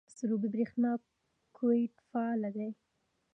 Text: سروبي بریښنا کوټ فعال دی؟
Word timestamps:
سروبي 0.15 0.49
بریښنا 0.53 0.91
کوټ 1.57 1.93
فعال 2.09 2.41
دی؟ 2.55 2.69